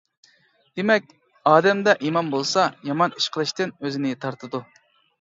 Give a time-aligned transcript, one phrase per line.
[0.79, 1.05] دېمەك
[1.51, 4.69] ئادەمدە ئىمان بولسا يامان ئىش قىلىشتىن ئۆزىنى تارتىدۇ.